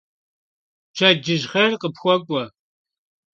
[0.93, 2.43] Pşedcıj xhêr khıpxuk'ue!